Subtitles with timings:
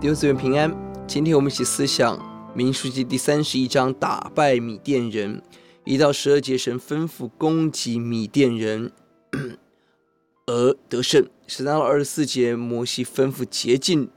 [0.00, 0.74] 弟兄姊妹平安，
[1.06, 2.18] 今天我们一起思想
[2.54, 5.42] 民数记第三十一章，打败米甸人。
[5.84, 8.92] 一到十二节，神吩咐攻击米甸人
[10.48, 11.28] 而得胜。
[11.46, 14.08] 十三到二十四节，摩西吩咐洁净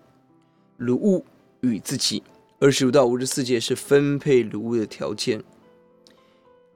[0.80, 1.26] 掳物
[1.60, 2.24] 与自己。
[2.60, 5.44] 二十五到五十四节是分配掳物的条件。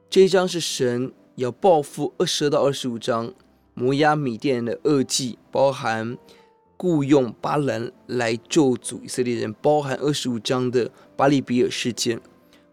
[0.10, 3.34] 这一章是神要报复二十二到二十五章
[3.74, 6.18] 摩押米甸人的恶计，包含。
[6.78, 12.22] 雇用巴兰来咒诅以色列人，包含二十五章的巴力比尔事件，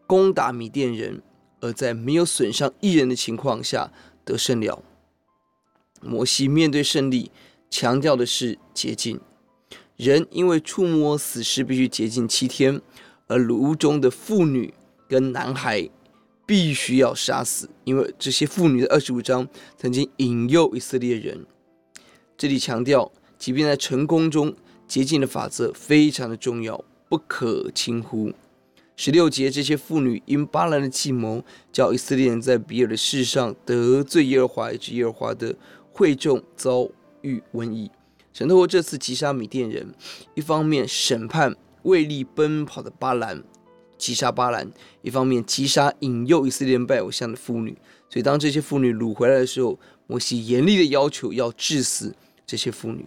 [0.06, 1.22] 攻打米甸人，
[1.60, 3.90] 而在没有损伤一人的情况下
[4.22, 4.82] 得胜了。
[6.02, 7.30] 摩西面对胜利，
[7.70, 9.18] 强调的是洁净。
[9.96, 12.82] 人因为触摸死尸必须洁净七天，
[13.26, 14.74] 而炉中的妇女
[15.08, 15.88] 跟男孩
[16.44, 21.46] 必须要杀死，因为这些妇女的二十五章曾经引诱以色列人。
[22.36, 23.10] 这里强调。
[23.44, 24.54] 即便在成功中，
[24.88, 28.32] 洁净的法则非常的重要，不可轻忽。
[28.96, 35.54] 十六节，这些妇女因巴兰的计谋，叫以色列人在比尔的世上得罪耶和华，以致耶和华的
[35.92, 36.88] 会众遭
[37.20, 37.90] 遇瘟疫。
[38.32, 39.94] 神透过这次击杀米甸人，
[40.34, 43.44] 一方面审判为力奔跑的巴兰，
[43.98, 44.68] 击杀巴兰；
[45.02, 47.76] 一方面击杀引诱以色列人拜偶像的妇女。
[48.08, 53.04] 所以，当这些妇女掳回来的时候，摩西严厉的要求要致死这些妇女。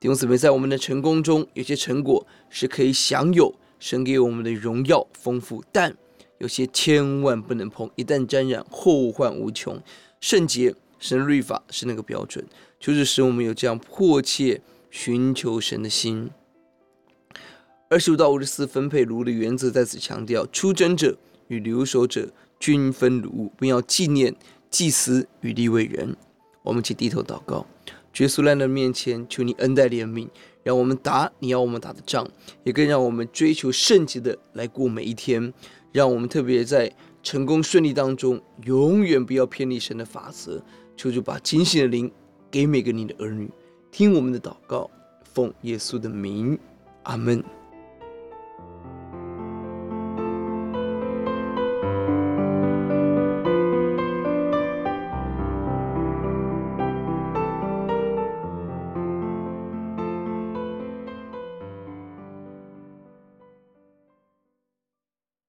[0.00, 5.96] 弟兄姊妹，在我们的成功中，有些成果是可以享有神给我们的荣耀丰富，但
[6.38, 9.82] 有些千万不能碰，一旦沾染，后患无穷。
[10.20, 12.46] 圣洁神律法是那个标准，
[12.78, 16.30] 就是使我们有这样迫切寻求神的心。
[17.88, 21.18] 二十五到五十四分配掳物的原则在此强调：出征者
[21.48, 24.36] 与留守者均分掳物，并要纪念
[24.70, 26.16] 祭司与立位人。
[26.62, 27.66] 我们请低头祷告。
[28.18, 30.28] 耶稣来到面前，求你恩待怜悯，
[30.62, 32.28] 让我们打你要我们打的仗，
[32.64, 35.52] 也更让我们追求圣洁的来过每一天。
[35.90, 36.92] 让我们特别在
[37.22, 40.62] 成功顺利当中，永远不要偏离神的法则。
[40.96, 42.10] 求主把警醒的灵
[42.50, 43.50] 给每个你的儿女，
[43.90, 44.90] 听我们的祷告，
[45.24, 46.58] 奉耶稣的名，
[47.04, 47.42] 阿门。